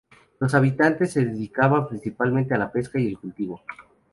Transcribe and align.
Los 0.39 0.55
habitantes 0.55 1.13
se 1.13 1.23
dedicaban 1.23 1.87
principalmente 1.87 2.55
a 2.55 2.57
la 2.57 2.71
pesca 2.71 2.97
y 2.97 3.05
el 3.05 3.19
cultivo. 3.19 3.61